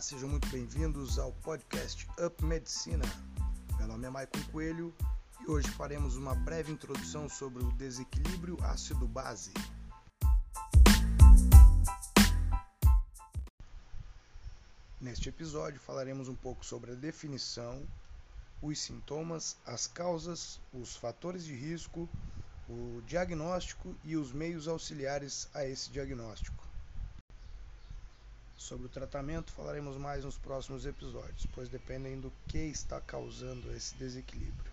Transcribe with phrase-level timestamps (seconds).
[0.00, 3.04] Olá, sejam muito bem-vindos ao podcast Up Medicina.
[3.76, 4.94] Meu nome é Maicon Coelho
[5.42, 9.52] e hoje faremos uma breve introdução sobre o desequilíbrio ácido-base.
[14.98, 17.86] Neste episódio falaremos um pouco sobre a definição,
[18.62, 22.08] os sintomas, as causas, os fatores de risco,
[22.70, 26.69] o diagnóstico e os meios auxiliares a esse diagnóstico.
[28.60, 33.94] Sobre o tratamento falaremos mais nos próximos episódios, pois dependem do que está causando esse
[33.94, 34.70] desequilíbrio.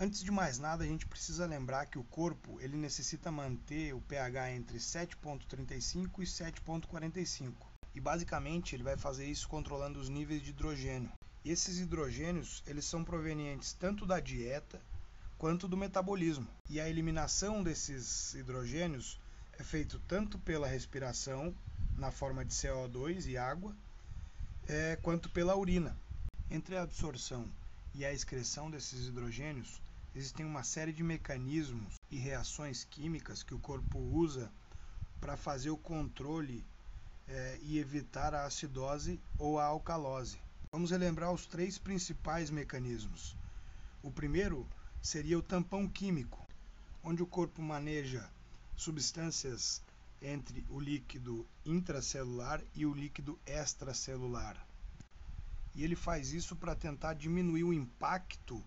[0.00, 4.00] Antes de mais nada, a gente precisa lembrar que o corpo ele necessita manter o
[4.00, 7.54] pH entre 7.35 e 7.45.
[7.94, 11.12] E basicamente ele vai fazer isso controlando os níveis de hidrogênio.
[11.44, 14.82] E esses hidrogênios, eles são provenientes tanto da dieta
[15.38, 16.48] quanto do metabolismo.
[16.68, 19.20] E a eliminação desses hidrogênios
[19.56, 21.54] é feito tanto pela respiração
[21.98, 23.76] na forma de CO2 e água,
[24.68, 25.96] é, quanto pela urina.
[26.50, 27.50] Entre a absorção
[27.94, 29.82] e a excreção desses hidrogênios,
[30.14, 34.50] existem uma série de mecanismos e reações químicas que o corpo usa
[35.20, 36.64] para fazer o controle
[37.26, 40.38] é, e evitar a acidose ou a alcalose.
[40.70, 43.36] Vamos relembrar os três principais mecanismos.
[44.02, 44.66] O primeiro
[45.02, 46.46] seria o tampão químico,
[47.02, 48.30] onde o corpo maneja
[48.76, 49.82] substâncias
[50.20, 54.56] entre o líquido intracelular e o líquido extracelular.
[55.74, 58.62] E ele faz isso para tentar diminuir o impacto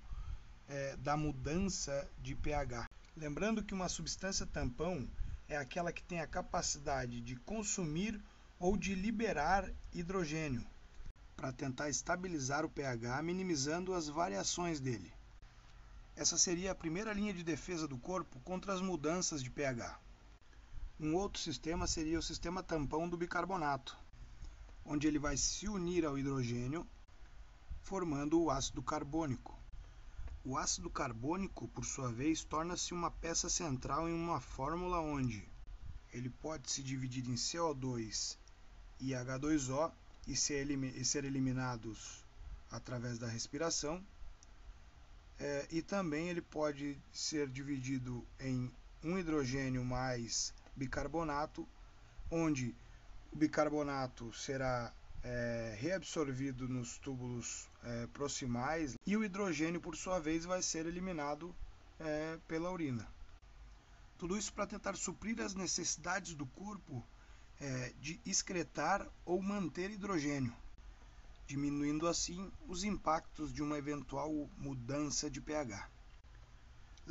[0.68, 2.90] é, da mudança de pH.
[3.18, 5.08] Lembrando que uma substância tampão
[5.50, 8.20] é aquela que tem a capacidade de consumir
[8.58, 10.66] ou de liberar hidrogênio,
[11.36, 15.12] para tentar estabilizar o pH, minimizando as variações dele.
[16.16, 20.00] Essa seria a primeira linha de defesa do corpo contra as mudanças de pH.
[21.04, 23.98] Um outro sistema seria o sistema tampão do bicarbonato,
[24.86, 26.86] onde ele vai se unir ao hidrogênio,
[27.82, 29.58] formando o ácido carbônico.
[30.46, 35.44] O ácido carbônico, por sua vez, torna-se uma peça central em uma fórmula onde
[36.14, 38.38] ele pode se dividir em CO2
[39.00, 39.92] e H2O
[40.28, 42.24] e ser, e ser eliminados
[42.70, 44.06] através da respiração.
[45.40, 48.72] É, e também ele pode ser dividido em
[49.04, 51.68] um hidrogênio mais bicarbonato,
[52.32, 52.76] onde
[53.32, 54.92] o bicarbonato será
[55.24, 61.56] é, reabsorvido nos túbulos é, proximais e o hidrogênio, por sua vez, vai ser eliminado
[62.00, 63.08] é, pela urina.
[64.18, 67.06] Tudo isso para tentar suprir as necessidades do corpo
[67.60, 70.56] é, de excretar ou manter hidrogênio,
[71.46, 75.88] diminuindo assim os impactos de uma eventual mudança de pH.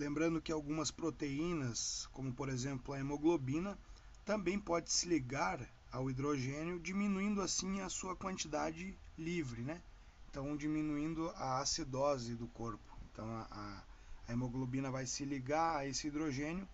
[0.00, 3.78] Lembrando que algumas proteínas, como por exemplo a hemoglobina,
[4.24, 5.60] também pode se ligar
[5.92, 9.82] ao hidrogênio, diminuindo assim a sua quantidade livre, né?
[10.30, 12.96] Então diminuindo a acidose do corpo.
[13.12, 13.84] Então a,
[14.26, 16.66] a hemoglobina vai se ligar a esse hidrogênio,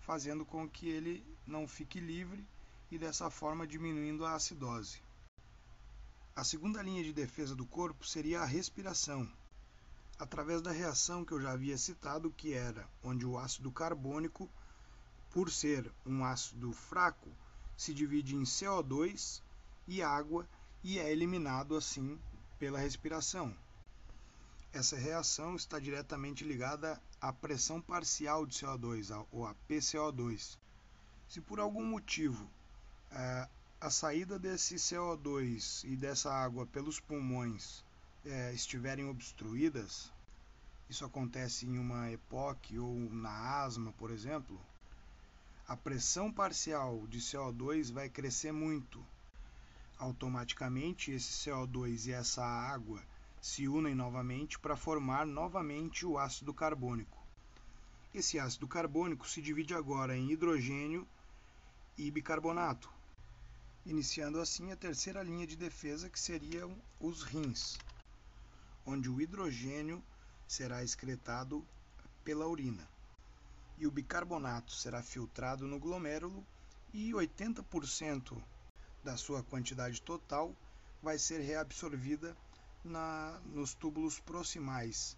[0.00, 2.44] fazendo com que ele não fique livre
[2.90, 5.00] e dessa forma diminuindo a acidose.
[6.34, 9.30] A segunda linha de defesa do corpo seria a respiração,
[10.22, 14.48] através da reação que eu já havia citado, que era onde o ácido carbônico,
[15.32, 17.28] por ser um ácido fraco,
[17.76, 19.42] se divide em CO2
[19.84, 20.48] e água
[20.80, 22.20] e é eliminado assim
[22.56, 23.52] pela respiração.
[24.72, 30.56] Essa reação está diretamente ligada à pressão parcial de CO2, ou a PCO2.
[31.28, 32.48] Se por algum motivo
[33.10, 33.48] é,
[33.80, 37.84] a saída desse CO2 e dessa água pelos pulmões
[38.24, 40.12] é, estiverem obstruídas,
[40.88, 44.60] isso acontece em uma EPOC ou na asma, por exemplo,
[45.66, 49.04] a pressão parcial de CO2 vai crescer muito.
[49.98, 53.02] Automaticamente, esse CO2 e essa água
[53.40, 57.18] se unem novamente para formar novamente o ácido carbônico.
[58.12, 61.08] Esse ácido carbônico se divide agora em hidrogênio
[61.96, 62.92] e bicarbonato,
[63.86, 67.78] iniciando assim a terceira linha de defesa, que seriam os rins
[68.84, 70.02] onde o hidrogênio
[70.46, 71.66] será excretado
[72.24, 72.88] pela urina
[73.78, 76.46] e o bicarbonato será filtrado no glomérulo
[76.92, 78.40] e 80%
[79.02, 80.54] da sua quantidade total
[81.02, 82.36] vai ser reabsorvida
[82.84, 85.16] na, nos túbulos proximais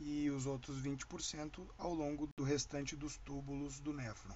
[0.00, 4.34] e os outros 20% ao longo do restante dos túbulos do néfron.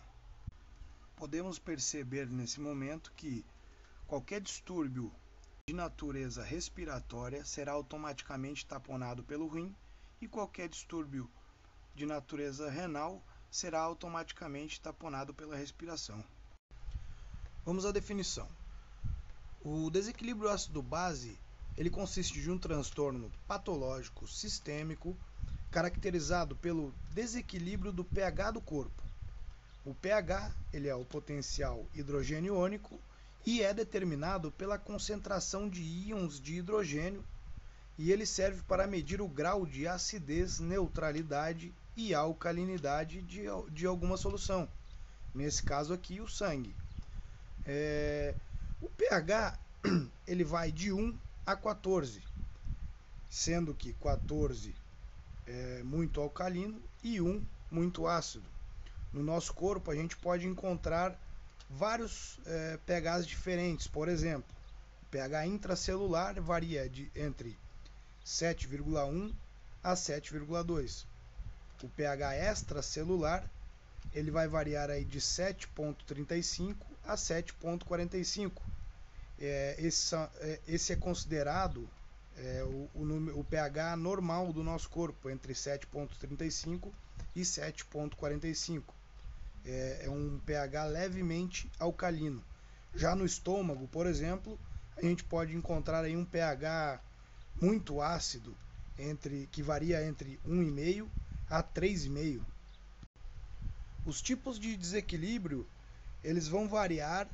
[1.16, 3.44] Podemos perceber nesse momento que
[4.06, 5.10] qualquer distúrbio
[5.68, 9.74] de natureza respiratória será automaticamente taponado pelo rim
[10.20, 11.28] e qualquer distúrbio
[11.92, 13.20] de natureza renal
[13.50, 16.24] será automaticamente taponado pela respiração.
[17.64, 18.48] Vamos à definição.
[19.60, 21.36] O desequilíbrio ácido-base
[21.76, 25.16] ele consiste de um transtorno patológico sistêmico
[25.72, 29.02] caracterizado pelo desequilíbrio do pH do corpo.
[29.84, 33.00] O pH ele é o potencial hidrogênio iônico
[33.46, 37.24] e é determinado pela concentração de íons de hidrogênio
[37.96, 44.16] e ele serve para medir o grau de acidez, neutralidade e alcalinidade de, de alguma
[44.16, 44.68] solução.
[45.32, 46.74] Nesse caso aqui, o sangue.
[47.64, 48.34] É,
[48.82, 49.58] o pH
[50.26, 51.16] ele vai de 1
[51.46, 52.22] a 14,
[53.30, 54.74] sendo que 14
[55.46, 58.44] é muito alcalino e 1 muito ácido.
[59.12, 61.18] No nosso corpo a gente pode encontrar
[61.68, 64.54] vários é, pHs diferentes, por exemplo,
[65.10, 67.56] pH intracelular varia de, entre
[68.24, 69.32] 7,1
[69.82, 71.04] a 7,2.
[71.82, 73.48] O pH extracelular
[74.14, 76.74] ele vai variar aí de 7,35
[77.04, 78.52] a 7,45.
[79.38, 81.88] É, esse, é, esse é considerado
[82.38, 86.90] é, o, o, o, pH normal do nosso corpo, entre 7,35
[87.34, 88.82] e 7,45.
[89.66, 92.42] É, é um pH levemente alcalino.
[92.94, 94.58] Já no estômago, por exemplo,
[94.96, 97.00] a gente pode encontrar aí um pH
[97.60, 98.54] muito ácido,
[98.98, 101.06] entre que varia entre 1,5
[101.50, 102.40] a 3,5.
[104.06, 105.66] Os tipos de desequilíbrio
[106.22, 107.28] eles vão variar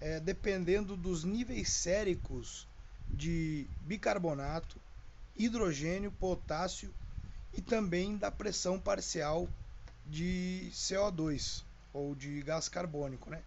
[0.00, 2.66] é, dependendo dos níveis séricos
[3.10, 4.76] de bicarbonato,
[5.36, 6.92] hidrogênio, potássio
[7.54, 9.48] e também da pressão parcial
[10.08, 11.62] de CO2
[11.92, 13.30] ou de gás carbônico.
[13.30, 13.42] Né?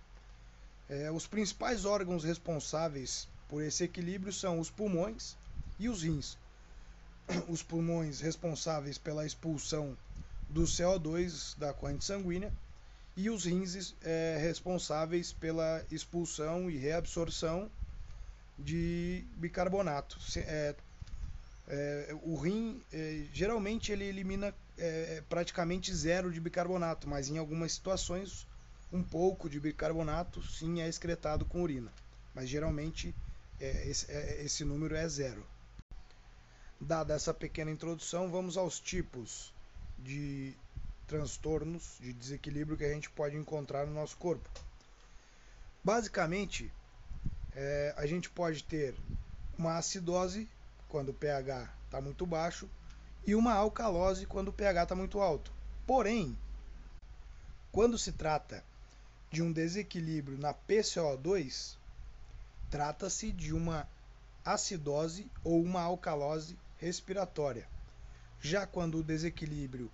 [0.89, 5.35] É, os principais órgãos responsáveis por esse equilíbrio são os pulmões
[5.79, 6.38] e os rins.
[7.47, 9.95] Os pulmões responsáveis pela expulsão
[10.50, 12.51] do CO2 da corrente sanguínea
[13.15, 17.69] e os rins é, responsáveis pela expulsão e reabsorção
[18.57, 20.17] de bicarbonato.
[20.38, 20.73] É,
[21.69, 27.74] é, o rim é, geralmente ele elimina é, praticamente zero de bicarbonato, mas em algumas
[27.74, 28.48] situações
[28.92, 31.92] um pouco de bicarbonato sim é excretado com urina,
[32.33, 33.13] mas geralmente
[33.60, 34.12] é, esse,
[34.44, 35.45] esse número é zero.
[36.81, 39.54] Dada essa pequena introdução, vamos aos tipos
[40.00, 40.56] de
[41.06, 44.50] transtornos de desequilíbrio que a gente pode encontrar no nosso corpo.
[45.83, 46.72] Basicamente,
[47.54, 48.95] é, a gente pode ter
[49.57, 50.48] uma acidose
[50.89, 52.68] quando o pH está muito baixo
[53.25, 55.53] e uma alcalose quando o pH está muito alto.
[55.88, 56.38] Porém,
[57.71, 58.63] quando se trata
[59.31, 61.77] de um desequilíbrio na PCO2,
[62.69, 63.88] trata-se de uma
[64.44, 67.68] acidose ou uma alcalose respiratória.
[68.41, 69.91] Já quando o desequilíbrio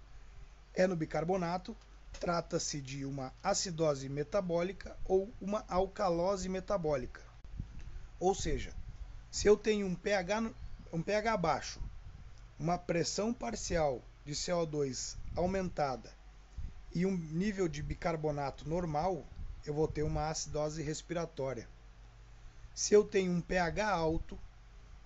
[0.74, 1.76] é no bicarbonato,
[2.20, 7.22] trata-se de uma acidose metabólica ou uma alcalose metabólica.
[8.20, 8.74] Ou seja,
[9.30, 10.54] se eu tenho um pH,
[10.96, 11.82] um pH baixo,
[12.58, 16.10] uma pressão parcial de CO2 aumentada
[16.94, 19.26] e um nível de bicarbonato normal,
[19.66, 21.68] eu vou ter uma acidose respiratória.
[22.74, 24.40] Se eu tenho um pH alto,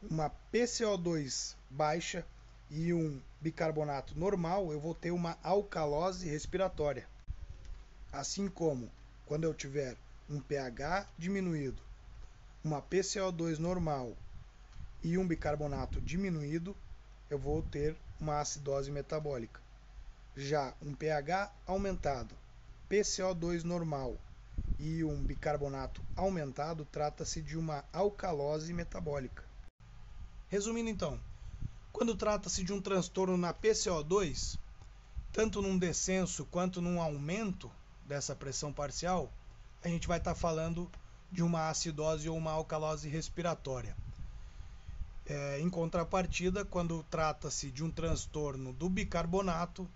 [0.04, 2.24] uma PCO2 baixa
[2.70, 7.10] e um bicarbonato normal, eu vou ter uma alcalose respiratória.
[8.12, 8.92] Assim como
[9.26, 9.98] quando eu tiver
[10.30, 11.82] um pH diminuído,
[12.64, 14.16] uma PCO2 normal
[15.04, 16.76] e um bicarbonato diminuído,
[17.30, 19.62] eu vou ter uma acidose metabólica.
[20.36, 22.36] Já um pH aumentado,
[22.90, 24.18] PCO2 normal
[24.78, 29.44] e um bicarbonato aumentado, trata-se de uma alcalose metabólica.
[30.48, 31.20] Resumindo então,
[31.92, 34.58] quando trata-se de um transtorno na PCO2,
[35.32, 37.72] tanto num descenso quanto num aumento
[38.06, 39.32] dessa pressão parcial,
[39.84, 40.90] a gente vai estar tá falando
[41.32, 43.96] de uma acidose ou uma alcalose respiratória.
[45.30, 49.88] É, em contrapartida, quando trata-se de um transtorno do bicarbonato,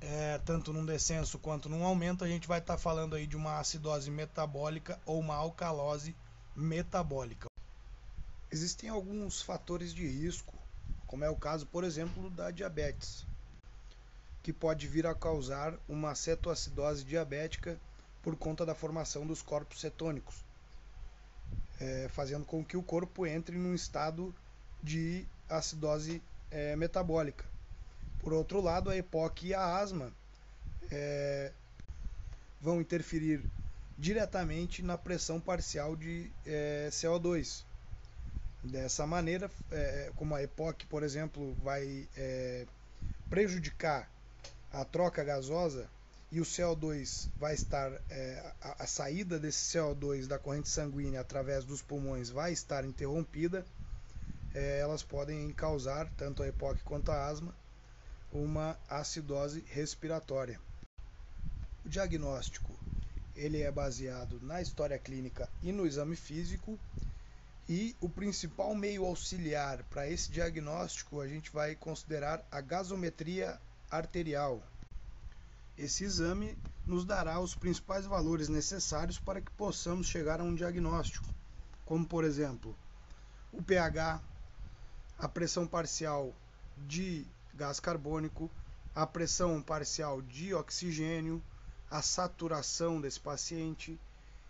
[0.00, 3.36] é, tanto num descenso quanto num aumento, a gente vai estar tá falando aí de
[3.36, 6.16] uma acidose metabólica ou uma alcalose
[6.56, 7.46] metabólica.
[8.50, 10.52] Existem alguns fatores de risco,
[11.06, 13.24] como é o caso, por exemplo, da diabetes,
[14.42, 17.78] que pode vir a causar uma cetoacidose diabética
[18.20, 20.43] por conta da formação dos corpos cetônicos
[21.80, 24.34] é, fazendo com que o corpo entre num estado
[24.82, 27.44] de acidose é, metabólica.
[28.20, 30.12] Por outro lado, a EPOC e a asma
[30.90, 31.52] é,
[32.60, 33.44] vão interferir
[33.98, 37.64] diretamente na pressão parcial de é, CO2.
[38.62, 42.66] Dessa maneira, é, como a EPOC, por exemplo, vai é,
[43.28, 44.10] prejudicar
[44.72, 45.88] a troca gasosa
[46.34, 51.64] e o CO2 vai estar, é, a, a, saída desse CO2 da corrente sanguínea através
[51.64, 53.64] dos pulmões vai estar interrompida,
[54.52, 57.54] é, elas podem causar, tanto a EPOC quanto a asma,
[58.32, 60.58] uma acidose respiratória.
[61.84, 62.72] O diagnóstico
[63.36, 66.76] ele é baseado na história clínica e no exame físico
[67.68, 73.56] e o principal meio auxiliar para esse diagnóstico a gente vai considerar a gasometria
[73.88, 74.60] arterial,
[75.76, 81.26] esse exame nos dará os principais valores necessários para que possamos chegar a um diagnóstico,
[81.84, 82.76] como por exemplo,
[83.52, 84.20] o pH,
[85.18, 86.34] a pressão parcial
[86.86, 88.50] de gás carbônico,
[88.94, 91.42] a pressão parcial de oxigênio,
[91.90, 93.98] a saturação desse paciente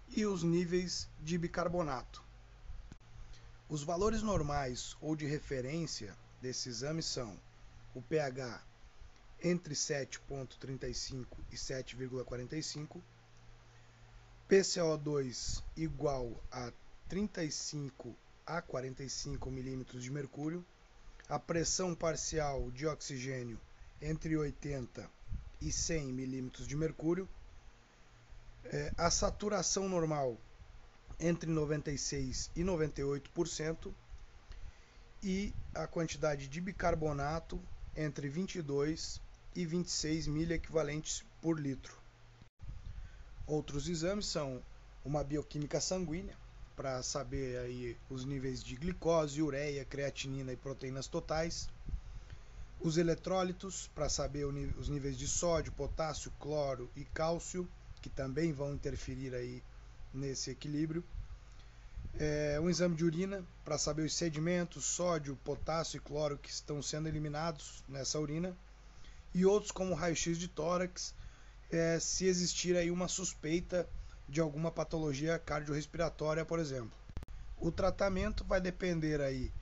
[0.09, 2.23] e os níveis de bicarbonato.
[3.69, 7.39] Os valores normais ou de referência desse exame são
[7.95, 8.63] o pH
[9.45, 12.99] entre 7,35 e 7,45,
[14.49, 16.73] PCO2 igual a
[17.11, 20.65] 35 a 45 milímetros de mercúrio,
[21.29, 23.61] a pressão parcial de oxigênio
[24.01, 25.09] entre 80
[25.61, 27.29] e 100 milímetros de mercúrio,
[28.65, 30.39] é, a saturação normal
[31.21, 33.93] entre 96 e 98%
[35.23, 37.61] e a quantidade de bicarbonato
[37.97, 39.23] entre 22
[39.55, 41.97] e 26 milha equivalentes por litro.
[43.47, 44.63] Outros exames são
[45.05, 46.37] uma bioquímica sanguínea,
[46.75, 51.69] para saber aí os níveis de glicose, ureia, creatinina e proteínas totais.
[52.81, 57.69] Os eletrólitos, para saber os níveis de sódio, potássio, cloro e cálcio,
[58.03, 59.63] que também vão interferir aí
[60.13, 61.05] nesse equilíbrio.
[62.19, 66.83] É, um exame de urina para saber os sedimentos, sódio, potássio e cloro que estão
[66.83, 68.55] sendo eliminados nessa urina
[69.35, 71.15] e outros como raio-x de tórax,
[71.71, 73.89] é, se existir aí uma suspeita
[74.29, 76.93] de alguma patologia cardiorrespiratória, por exemplo.
[77.59, 79.53] O tratamento vai depender aí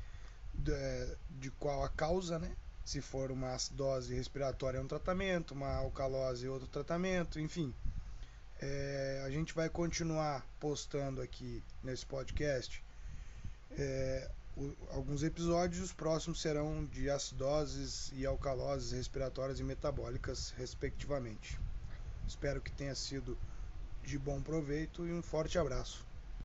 [0.53, 2.51] de, de qual a causa, né?
[2.85, 7.73] Se for uma acidose respiratória é um tratamento, uma alcalose é outro tratamento, enfim.
[8.61, 12.83] É, a gente vai continuar postando aqui nesse podcast
[13.79, 14.31] é,
[14.91, 21.59] alguns episódios, os próximos serão de acidoses e alcaloses respiratórias e metabólicas, respectivamente.
[22.27, 23.37] Espero que tenha sido
[24.05, 26.12] de bom proveito e um forte abraço.